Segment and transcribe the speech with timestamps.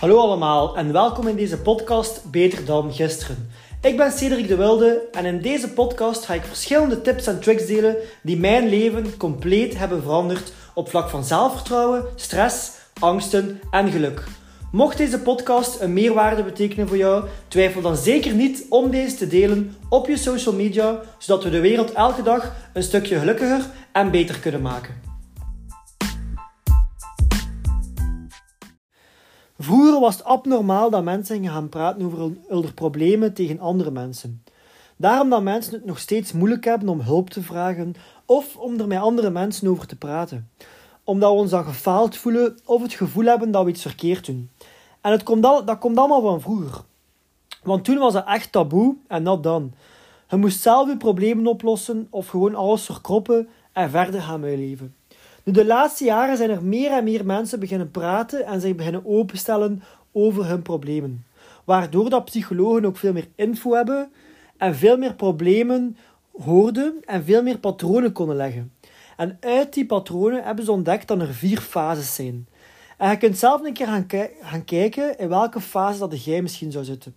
[0.00, 3.50] Hallo allemaal en welkom in deze podcast Beter dan gisteren.
[3.82, 7.66] Ik ben Cedric de Wilde en in deze podcast ga ik verschillende tips en tricks
[7.66, 14.24] delen die mijn leven compleet hebben veranderd op vlak van zelfvertrouwen, stress, angsten en geluk.
[14.72, 19.26] Mocht deze podcast een meerwaarde betekenen voor jou, twijfel dan zeker niet om deze te
[19.26, 24.10] delen op je social media, zodat we de wereld elke dag een stukje gelukkiger en
[24.10, 25.09] beter kunnen maken.
[29.62, 34.42] Vroeger was het abnormaal dat mensen gaan praten over hun problemen tegen andere mensen.
[34.96, 38.86] Daarom dat mensen het nog steeds moeilijk hebben om hulp te vragen of om er
[38.86, 40.50] met andere mensen over te praten.
[41.04, 44.50] Omdat we ons dan gefaald voelen of het gevoel hebben dat we iets verkeerd doen.
[45.00, 46.84] En het komt al, dat komt allemaal van vroeger.
[47.62, 49.72] Want toen was het echt taboe en dat dan.
[50.28, 54.56] Je moest zelf je problemen oplossen of gewoon alles verkroppen en verder gaan met je
[54.56, 54.94] leven.
[55.50, 59.06] Nu, de laatste jaren zijn er meer en meer mensen beginnen praten en zich beginnen
[59.06, 61.26] openstellen over hun problemen.
[61.64, 64.12] Waardoor dat psychologen ook veel meer info hebben
[64.56, 65.96] en veel meer problemen
[66.32, 68.72] hoorden en veel meer patronen konden leggen.
[69.16, 72.48] En uit die patronen hebben ze ontdekt dat er vier fases zijn.
[73.00, 74.06] En je kunt zelf een keer gaan,
[74.42, 77.14] gaan kijken in welke fase dat jij misschien zou zitten.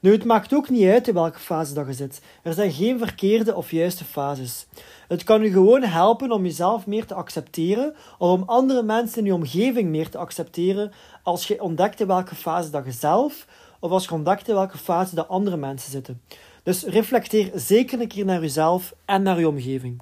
[0.00, 2.20] Nu, het maakt ook niet uit in welke fase dat je zit.
[2.42, 4.66] Er zijn geen verkeerde of juiste fases.
[5.08, 9.24] Het kan je gewoon helpen om jezelf meer te accepteren of om andere mensen in
[9.24, 13.46] je omgeving meer te accepteren als je ontdekt in welke fase dat je zelf
[13.80, 16.20] of als je ontdekt in welke fase dat andere mensen zitten.
[16.62, 20.00] Dus reflecteer zeker een keer naar jezelf en naar je omgeving.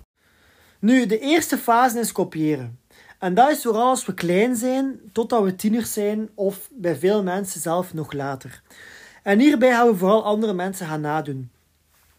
[0.78, 2.78] Nu, de eerste fase is kopiëren.
[3.24, 7.22] En dat is vooral als we klein zijn, totdat we tieners zijn of bij veel
[7.22, 8.62] mensen zelf nog later.
[9.22, 11.50] En hierbij gaan we vooral andere mensen gaan nadoen.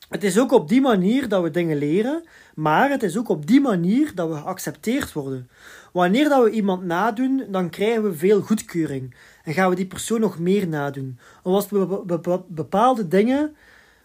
[0.09, 2.23] Het is ook op die manier dat we dingen leren,
[2.56, 5.50] maar het is ook op die manier dat we geaccepteerd worden.
[5.94, 10.19] Wanneer dat we iemand nadoen, dan krijgen we veel goedkeuring en gaan we die persoon
[10.19, 11.19] nog meer nadoen.
[11.44, 13.56] Als we bepaalde dingen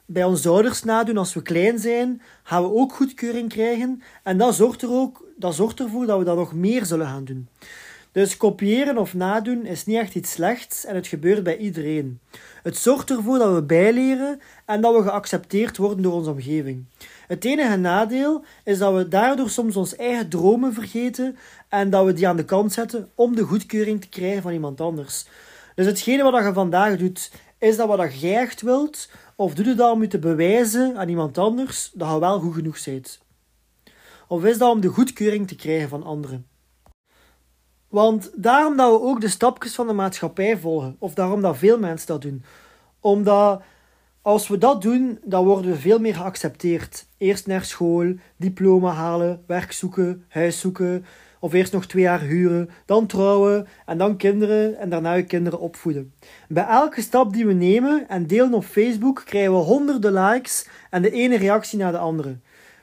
[0.07, 4.55] bij onze ouders nadoen als we klein zijn, gaan we ook goedkeuring krijgen en dat
[4.55, 7.49] zorgt, er ook, dat zorgt ervoor dat we dat nog meer zullen gaan doen.
[8.13, 12.21] Dus kopiëren of nadoen is niet echt iets slechts en het gebeurt bij iedereen.
[12.63, 16.85] Het zorgt ervoor dat we bijleren en dat we geaccepteerd worden door onze omgeving.
[17.27, 21.37] Het enige nadeel is dat we daardoor soms onze eigen dromen vergeten
[21.69, 24.81] en dat we die aan de kant zetten om de goedkeuring te krijgen van iemand
[24.81, 25.25] anders.
[25.75, 29.75] Dus hetgene wat je vandaag doet, is dat wat jij echt wilt, of doe je
[29.75, 33.21] dat om je te bewijzen aan iemand anders dat je wel goed genoeg bent?
[34.31, 36.47] Of is dat om de goedkeuring te krijgen van anderen?
[37.89, 41.79] Want daarom dat we ook de stapjes van de maatschappij volgen, of daarom dat veel
[41.79, 42.45] mensen dat doen.
[43.01, 43.63] Omdat
[44.23, 47.07] als we dat doen, dan worden we veel meer geaccepteerd.
[47.19, 51.05] Eerst naar school, diploma halen, werk zoeken, huis zoeken,
[51.41, 55.61] of eerst nog twee jaar huren, dan trouwen en dan kinderen en daarna je kinderen
[55.61, 56.15] opvoeden.
[56.49, 61.03] Bij elke stap die we nemen en delen op Facebook krijgen we honderden likes en
[61.03, 62.37] de ene reactie naar de andere.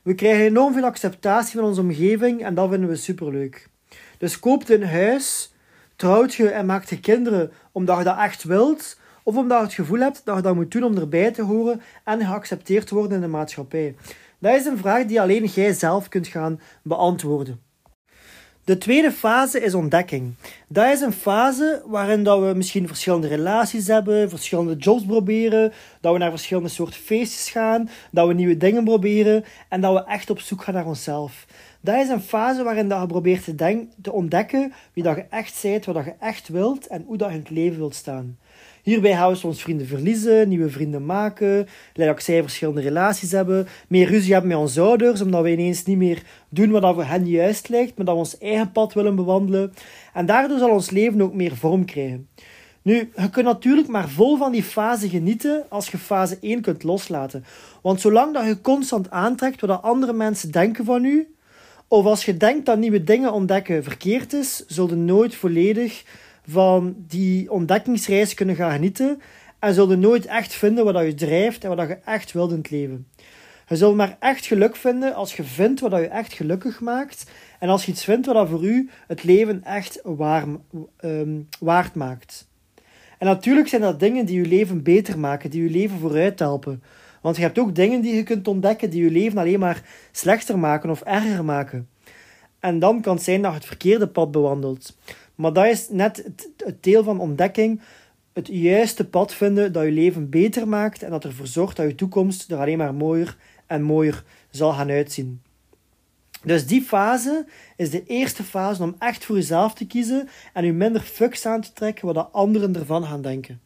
[0.08, 3.70] We krijgen enorm veel acceptatie van onze omgeving en dat vinden we superleuk.
[4.18, 5.54] Dus koopt een huis,
[5.96, 9.74] trouwt je en maakt je kinderen omdat je dat echt wilt, of omdat je het
[9.74, 13.22] gevoel hebt dat je dat moet doen om erbij te horen en geaccepteerd worden in
[13.22, 13.96] de maatschappij.
[14.40, 17.62] Dat is een vraag die alleen jij zelf kunt gaan beantwoorden.
[18.68, 20.36] De tweede fase is ontdekking.
[20.68, 26.14] Dat is een fase waarin dat we misschien verschillende relaties hebben, verschillende jobs proberen, dat
[26.14, 30.30] we naar verschillende soorten feestjes gaan, dat we nieuwe dingen proberen en dat we echt
[30.30, 31.46] op zoek gaan naar onszelf.
[31.88, 35.26] Dat is een fase waarin dat je probeert te, denk, te ontdekken wie dat je
[35.30, 37.96] echt bent, wat dat je echt wilt en hoe dat je in het leven wilt
[37.96, 38.38] staan.
[38.84, 43.68] Hierbij gaan we soms vrienden verliezen, nieuwe vrienden maken, dat ook zij verschillende relaties hebben,
[43.88, 47.28] meer ruzie hebben met onze ouders, omdat we ineens niet meer doen wat voor hen
[47.28, 49.74] juist lijkt, maar dat we ons eigen pad willen bewandelen.
[50.14, 52.28] En daardoor zal ons leven ook meer vorm krijgen.
[52.82, 56.84] Nu, je kunt natuurlijk maar vol van die fase genieten als je fase 1 kunt
[56.84, 57.46] loslaten.
[57.82, 61.36] Want zolang dat je constant aantrekt wat andere mensen denken van u,
[61.88, 66.04] of als je denkt dat nieuwe dingen ontdekken verkeerd is, zul je nooit volledig
[66.48, 69.22] van die ontdekkingsreis kunnen gaan genieten
[69.60, 72.58] en zul je nooit echt vinden wat je drijft en wat je echt wilt in
[72.58, 73.08] het leven.
[73.68, 77.70] Je zult maar echt geluk vinden als je vindt wat je echt gelukkig maakt en
[77.70, 82.48] als je iets vindt wat voor u het leven echt ehm, waard maakt.
[83.18, 86.84] En natuurlijk zijn dat dingen die je leven beter maken, die je leven vooruit helpen.
[87.22, 90.60] Want je hebt ook dingen die je kunt ontdekken die je leven alleen maar slechter
[90.60, 91.90] maken of erger maken.
[92.60, 94.98] En dan kan het zijn dat je het verkeerde pad bewandelt.
[95.36, 96.24] Maar dat is net
[96.58, 97.82] het, deel van ontdekking.
[98.34, 101.96] Het juiste pad vinden dat je leven beter maakt en dat ervoor zorgt dat je
[101.96, 105.42] toekomst er alleen maar mooier en mooier zal gaan uitzien.
[106.44, 110.72] Dus die fase is de eerste fase om echt voor jezelf te kiezen en u
[110.72, 113.62] minder fucks aan te trekken wat de anderen ervan gaan denken.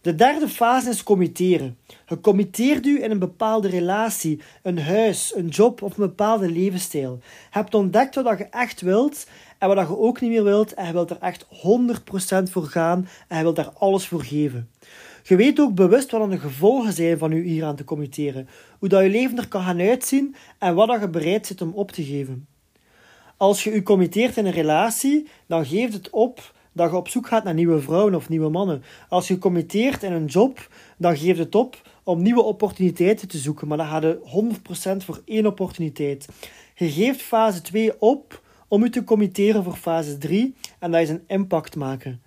[0.00, 1.78] De derde fase is committeren.
[2.06, 7.18] Je committeert u in een bepaalde relatie, een huis, een job of een bepaalde levensstijl.
[7.22, 9.26] Je hebt ontdekt wat je echt wilt
[9.58, 11.48] en wat je ook niet meer wilt en je wilt er echt 100%
[12.50, 14.70] voor gaan en je wilt daar alles voor geven.
[15.22, 18.48] Je weet ook bewust wat de gevolgen zijn van u hier aan te committeren,
[18.78, 21.72] hoe dat je leven er kan gaan uitzien en wat dat je bereid zit om
[21.74, 22.46] op te geven.
[23.36, 27.26] Als je u committeert in een relatie, dan geeft het op dat je op zoek
[27.26, 28.82] gaat naar nieuwe vrouwen of nieuwe mannen.
[29.08, 33.68] Als je committeert in een job, dan geeft het op om nieuwe opportuniteiten te zoeken,
[33.68, 36.28] maar dan gaat je 100% voor één opportuniteit.
[36.74, 41.08] Je geeft fase 2 op om je te committeren voor fase 3 en dat is
[41.08, 42.22] een impact maken.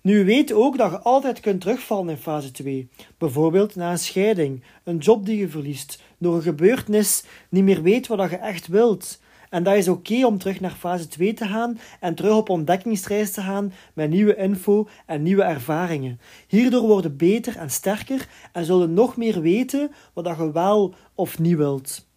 [0.00, 2.88] Nu weet ook dat je altijd kunt terugvallen in fase 2.
[3.18, 8.06] Bijvoorbeeld na een scheiding, een job die je verliest, door een gebeurtenis niet meer weet
[8.06, 9.20] wat je echt wilt.
[9.50, 13.32] En dat is oké om terug naar fase 2 te gaan en terug op ontdekkingsreis
[13.32, 16.20] te gaan met nieuwe info en nieuwe ervaringen.
[16.48, 21.56] Hierdoor worden beter en sterker en zullen nog meer weten wat je wel of niet
[21.56, 22.08] wilt.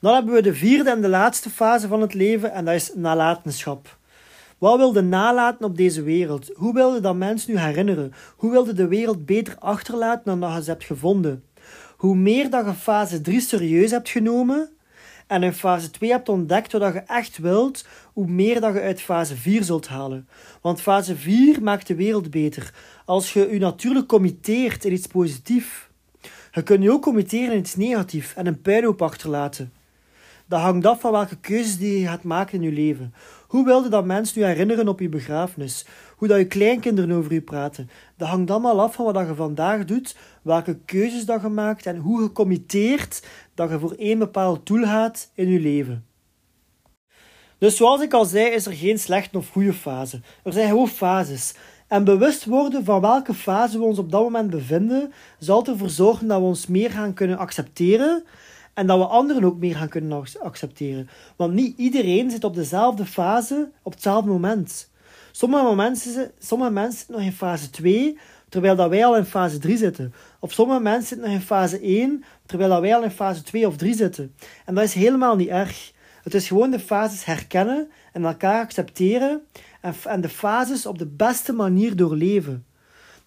[0.00, 2.92] Dan hebben we de vierde en de laatste fase van het leven en dat is
[2.94, 3.98] nalatenschap.
[4.58, 6.50] Wat wilde nalaten op deze wereld?
[6.54, 8.12] Hoe wilde dat mensen nu herinneren?
[8.36, 11.44] Hoe wilde de wereld beter achterlaten dan dat je ze hebt gevonden?
[11.96, 14.70] Hoe meer dat je fase 3 serieus hebt genomen
[15.30, 19.00] en in fase 2 hebt ontdekt wat je echt wilt, hoe meer dat je uit
[19.00, 20.28] fase 4 zult halen.
[20.60, 22.74] Want fase 4 maakt de wereld beter.
[23.04, 25.88] Als je je natuurlijk committeert in iets positiefs.
[26.52, 29.72] Je kunt je ook committeren in iets negatiefs en een puinhoop achterlaten.
[30.46, 33.14] Dat hangt af van welke keuzes die je gaat maken in je leven.
[33.50, 35.86] Hoe wilde dat mensen je herinneren op je begrafenis?
[36.16, 37.90] Hoe dat je kleinkinderen over je praten?
[38.16, 41.96] Dat hangt allemaal af van wat je vandaag doet, welke keuzes dat je maakt en
[41.96, 43.22] hoe je committeert
[43.54, 46.06] dat je voor één bepaald doel gaat in je leven.
[47.58, 50.20] Dus zoals ik al zei, is er geen slechte of goede fase.
[50.44, 51.54] Er zijn gewoon fases.
[51.88, 56.26] En bewust worden van welke fase we ons op dat moment bevinden, zal ervoor zorgen
[56.26, 58.24] dat we ons meer gaan kunnen accepteren
[58.74, 61.08] en dat we anderen ook meer gaan kunnen accepteren.
[61.36, 64.90] Want niet iedereen zit op dezelfde fase op hetzelfde moment.
[65.32, 68.18] Sommige mensen, sommige mensen zitten nog in fase 2,
[68.48, 70.14] terwijl dat wij al in fase 3 zitten.
[70.38, 73.66] Of sommige mensen zitten nog in fase 1, terwijl dat wij al in fase 2
[73.66, 74.34] of 3 zitten.
[74.64, 75.92] En dat is helemaal niet erg.
[76.22, 79.42] Het is gewoon de fases herkennen en elkaar accepteren
[79.80, 82.64] en, en de fases op de beste manier doorleven.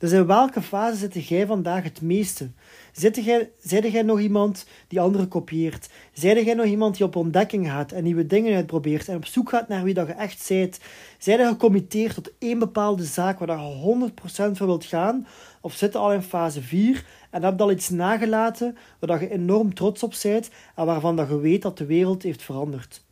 [0.03, 2.49] Dus in welke fase zit jij vandaag het meeste?
[2.91, 5.89] Zit jij, jij nog iemand die anderen kopieert?
[6.13, 9.49] Zijde jij nog iemand die op ontdekking gaat en nieuwe dingen uitprobeert en op zoek
[9.49, 10.79] gaat naar wie dat je echt zijt?
[11.17, 15.27] Zijn je gecommitteerd tot één bepaalde zaak waar je 100% voor wilt gaan?
[15.61, 19.29] Of zit je al in fase 4 en heb je al iets nagelaten waar je
[19.29, 23.03] enorm trots op bent en waarvan dat je weet dat de wereld heeft veranderd?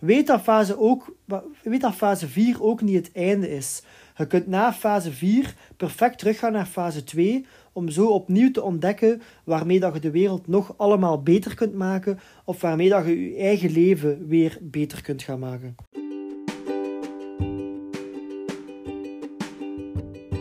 [0.00, 1.16] Weet dat fase, ook,
[1.62, 3.82] weet dat fase 4 ook niet het einde is.
[4.16, 9.22] Je kunt na fase 4 perfect teruggaan naar fase 2 om zo opnieuw te ontdekken
[9.44, 13.36] waarmee dat je de wereld nog allemaal beter kunt maken of waarmee dat je je
[13.36, 15.76] eigen leven weer beter kunt gaan maken.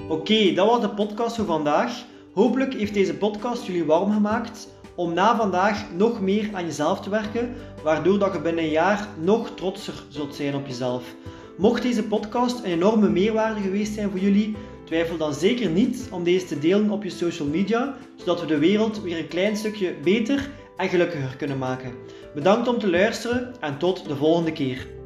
[0.10, 2.06] Oké, dat was de podcast voor vandaag.
[2.34, 7.09] Hopelijk heeft deze podcast jullie warm gemaakt om na vandaag nog meer aan jezelf te
[7.09, 11.03] werken, waardoor dat je binnen een jaar nog trotser zult zijn op jezelf.
[11.57, 16.24] Mocht deze podcast een enorme meerwaarde geweest zijn voor jullie, twijfel dan zeker niet om
[16.24, 19.95] deze te delen op je social media, zodat we de wereld weer een klein stukje
[20.03, 21.93] beter en gelukkiger kunnen maken.
[22.33, 24.97] Bedankt om te luisteren en tot de volgende keer.